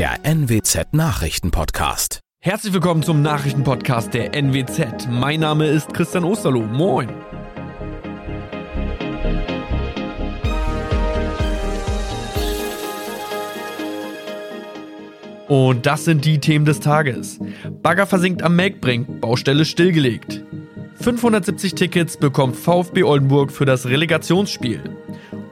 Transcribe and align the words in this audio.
der 0.00 0.24
NWZ 0.24 0.94
Nachrichtenpodcast. 0.94 2.20
Herzlich 2.42 2.72
willkommen 2.72 3.02
zum 3.02 3.20
Nachrichtenpodcast 3.20 4.14
der 4.14 4.34
NWZ. 4.34 5.08
Mein 5.10 5.40
Name 5.40 5.66
ist 5.66 5.92
Christian 5.92 6.24
Osterloh. 6.24 6.62
Moin. 6.62 7.10
Und 15.48 15.84
das 15.84 16.06
sind 16.06 16.24
die 16.24 16.38
Themen 16.38 16.64
des 16.64 16.80
Tages. 16.80 17.38
Bagger 17.82 18.06
versinkt 18.06 18.42
am 18.42 18.56
Melkbrink, 18.56 19.20
Baustelle 19.20 19.66
stillgelegt. 19.66 20.42
570 20.94 21.74
Tickets 21.74 22.16
bekommt 22.16 22.56
VfB 22.56 23.02
Oldenburg 23.02 23.52
für 23.52 23.66
das 23.66 23.84
Relegationsspiel. 23.84 24.82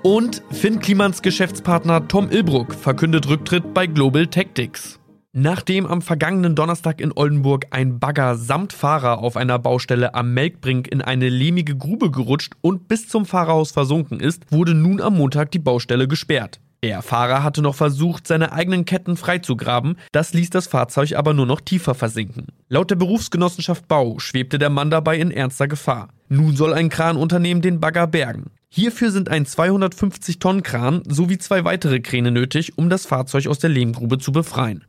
Und 0.03 0.43
Finn 0.53 0.79
Klimans 0.79 1.23
Geschäftspartner 1.23 2.07
Tom 2.07 2.31
Ilbruck 2.31 2.73
verkündet 2.73 3.29
Rücktritt 3.29 3.75
bei 3.75 3.89
Global 3.89 4.29
Tactics. 4.29 5.01
Nachdem 5.33 5.87
am 5.87 6.03
vergangenen 6.03 6.55
Donnerstag 6.55 7.01
in 7.01 7.13
Oldenburg 7.15 7.67
ein 7.71 7.99
Bagger 7.99 8.37
samt 8.37 8.73
Fahrer 8.73 9.19
auf 9.19 9.37
einer 9.37 9.59
Baustelle 9.59 10.15
am 10.15 10.33
Melkbrink 10.35 10.87
in 10.87 11.03
eine 11.03 11.29
lehmige 11.29 11.77
Grube 11.77 12.13
gerutscht 12.13 12.55
und 12.61 12.87
bis 12.87 13.09
zum 13.09 13.27
Fahrerhaus 13.27 13.73
versunken 13.73 14.21
ist, 14.21 14.45
wurde 14.51 14.73
nun 14.73 15.01
am 15.01 15.17
Montag 15.17 15.51
die 15.51 15.59
Baustelle 15.59 16.07
gesperrt. 16.07 16.61
Der 16.85 17.03
Fahrer 17.03 17.43
hatte 17.43 17.61
noch 17.61 17.75
versucht, 17.75 18.29
seine 18.29 18.53
eigenen 18.53 18.85
Ketten 18.85 19.17
freizugraben, 19.17 19.97
das 20.13 20.33
ließ 20.33 20.51
das 20.51 20.69
Fahrzeug 20.69 21.17
aber 21.17 21.35
nur 21.35 21.47
noch 21.47 21.61
tiefer 21.61 21.97
versinken. 21.97 22.47
Laut 22.69 22.91
der 22.91 22.97
Berufsgenossenschaft 22.97 23.89
Bau 23.89 24.21
schwebte 24.21 24.61
der 24.61 24.71
Mann 24.71 24.91
dabei 24.91 25.19
in 25.19 25.33
ernster 25.33 25.67
Gefahr. 25.67 26.09
Nun 26.29 26.55
soll 26.55 26.73
ein 26.73 26.89
Kranunternehmen 26.89 27.63
den 27.63 27.81
Bagger 27.81 28.07
bergen. 28.07 28.53
Hierfür 28.71 29.11
sind 29.11 29.29
ein 29.29 29.47
250 29.47 30.39
Tonnen 30.39 30.63
Kran 30.63 31.03
sowie 31.07 31.39
zwei 31.39 31.65
weitere 31.65 32.01
Kräne 32.01 32.31
nötig, 32.31 32.77
um 32.77 32.91
das 32.91 33.07
Fahrzeug 33.07 33.47
aus 33.47 33.59
der 33.59 33.71
Lehmgrube 33.71 34.19
zu 34.19 34.31
befreien. 34.31 34.85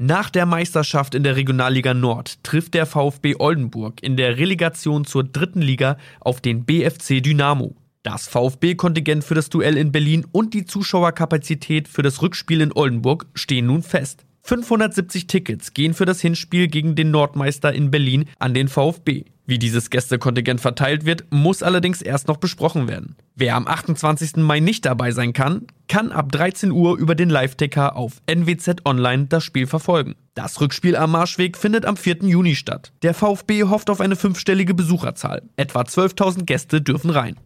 Nach 0.00 0.30
der 0.30 0.46
Meisterschaft 0.46 1.14
in 1.14 1.24
der 1.24 1.36
Regionalliga 1.36 1.92
Nord 1.92 2.42
trifft 2.44 2.74
der 2.74 2.86
VfB 2.86 3.34
Oldenburg 3.38 4.02
in 4.02 4.16
der 4.16 4.38
Relegation 4.38 5.04
zur 5.04 5.24
dritten 5.24 5.60
Liga 5.60 5.98
auf 6.20 6.40
den 6.40 6.64
BFC 6.64 7.20
Dynamo. 7.20 7.74
Das 8.04 8.28
VfB-Kontingent 8.28 9.24
für 9.24 9.34
das 9.34 9.50
Duell 9.50 9.76
in 9.76 9.92
Berlin 9.92 10.24
und 10.30 10.54
die 10.54 10.64
Zuschauerkapazität 10.64 11.88
für 11.88 12.02
das 12.02 12.22
Rückspiel 12.22 12.60
in 12.60 12.72
Oldenburg 12.72 13.26
stehen 13.34 13.66
nun 13.66 13.82
fest. 13.82 14.24
570 14.48 15.26
Tickets 15.26 15.74
gehen 15.74 15.92
für 15.92 16.06
das 16.06 16.22
Hinspiel 16.22 16.68
gegen 16.68 16.94
den 16.94 17.10
Nordmeister 17.10 17.70
in 17.70 17.90
Berlin 17.90 18.24
an 18.38 18.54
den 18.54 18.68
VfB. 18.68 19.26
Wie 19.44 19.58
dieses 19.58 19.90
Gästekontingent 19.90 20.62
verteilt 20.62 21.04
wird, 21.04 21.26
muss 21.28 21.62
allerdings 21.62 22.00
erst 22.00 22.28
noch 22.28 22.38
besprochen 22.38 22.88
werden. 22.88 23.16
Wer 23.34 23.56
am 23.56 23.66
28. 23.66 24.36
Mai 24.36 24.60
nicht 24.60 24.86
dabei 24.86 25.12
sein 25.12 25.34
kann, 25.34 25.66
kann 25.86 26.12
ab 26.12 26.32
13 26.32 26.70
Uhr 26.70 26.96
über 26.96 27.14
den 27.14 27.28
Live-Ticker 27.28 27.94
auf 27.94 28.22
NWZ 28.26 28.86
Online 28.86 29.26
das 29.26 29.44
Spiel 29.44 29.66
verfolgen. 29.66 30.16
Das 30.34 30.62
Rückspiel 30.62 30.96
am 30.96 31.10
Marschweg 31.10 31.58
findet 31.58 31.84
am 31.84 31.98
4. 31.98 32.18
Juni 32.22 32.54
statt. 32.54 32.92
Der 33.02 33.12
VfB 33.12 33.64
hofft 33.64 33.90
auf 33.90 34.00
eine 34.00 34.16
fünfstellige 34.16 34.72
Besucherzahl. 34.72 35.42
Etwa 35.56 35.82
12.000 35.82 36.44
Gäste 36.44 36.80
dürfen 36.80 37.10
rein. 37.10 37.36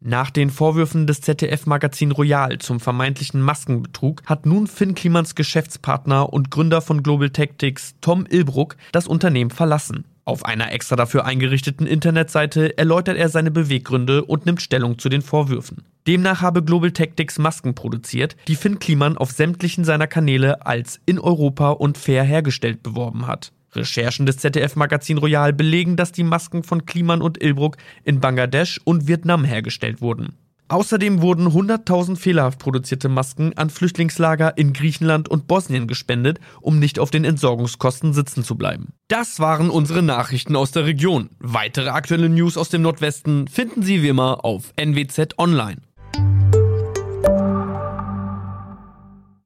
Nach 0.00 0.28
den 0.28 0.50
Vorwürfen 0.50 1.06
des 1.06 1.22
ZDF-Magazin 1.22 2.12
Royal 2.12 2.58
zum 2.58 2.80
vermeintlichen 2.80 3.40
Maskenbetrug 3.40 4.22
hat 4.26 4.44
nun 4.44 4.66
Finn 4.66 4.94
Klimans 4.94 5.34
Geschäftspartner 5.34 6.32
und 6.32 6.50
Gründer 6.50 6.82
von 6.82 7.02
Global 7.02 7.30
Tactics 7.30 7.94
Tom 8.02 8.26
Ilbruck 8.28 8.76
das 8.92 9.08
Unternehmen 9.08 9.50
verlassen. 9.50 10.04
Auf 10.26 10.44
einer 10.44 10.72
extra 10.72 10.96
dafür 10.96 11.24
eingerichteten 11.24 11.86
Internetseite 11.86 12.76
erläutert 12.76 13.16
er 13.16 13.30
seine 13.30 13.50
Beweggründe 13.50 14.24
und 14.24 14.44
nimmt 14.44 14.60
Stellung 14.60 14.98
zu 14.98 15.08
den 15.08 15.22
Vorwürfen. 15.22 15.84
Demnach 16.06 16.42
habe 16.42 16.62
Global 16.62 16.90
Tactics 16.90 17.38
Masken 17.38 17.74
produziert, 17.74 18.36
die 18.48 18.56
Finn 18.56 18.78
Kliman 18.78 19.16
auf 19.16 19.30
sämtlichen 19.30 19.84
seiner 19.84 20.06
Kanäle 20.06 20.66
als 20.66 21.00
in 21.06 21.18
Europa 21.18 21.70
und 21.70 21.96
fair 21.96 22.22
hergestellt 22.22 22.82
beworben 22.82 23.26
hat. 23.26 23.52
Recherchen 23.76 24.26
des 24.26 24.38
ZDF-Magazin 24.38 25.18
Royal 25.18 25.52
belegen, 25.52 25.96
dass 25.96 26.12
die 26.12 26.24
Masken 26.24 26.62
von 26.62 26.86
Kliman 26.86 27.22
und 27.22 27.42
Ilbruck 27.42 27.76
in 28.04 28.20
Bangladesch 28.20 28.80
und 28.84 29.06
Vietnam 29.06 29.44
hergestellt 29.44 30.00
wurden. 30.00 30.36
Außerdem 30.68 31.22
wurden 31.22 31.46
100.000 31.46 32.16
fehlerhaft 32.16 32.58
produzierte 32.58 33.08
Masken 33.08 33.56
an 33.56 33.70
Flüchtlingslager 33.70 34.58
in 34.58 34.72
Griechenland 34.72 35.28
und 35.28 35.46
Bosnien 35.46 35.86
gespendet, 35.86 36.40
um 36.60 36.80
nicht 36.80 36.98
auf 36.98 37.12
den 37.12 37.24
Entsorgungskosten 37.24 38.12
sitzen 38.12 38.42
zu 38.42 38.56
bleiben. 38.56 38.88
Das 39.06 39.38
waren 39.38 39.70
unsere 39.70 40.02
Nachrichten 40.02 40.56
aus 40.56 40.72
der 40.72 40.84
Region. 40.84 41.30
Weitere 41.38 41.90
aktuelle 41.90 42.28
News 42.28 42.56
aus 42.56 42.68
dem 42.68 42.82
Nordwesten 42.82 43.46
finden 43.46 43.82
Sie 43.82 44.02
wie 44.02 44.08
immer 44.08 44.44
auf 44.44 44.72
NWZ 44.76 45.38
Online. 45.38 45.82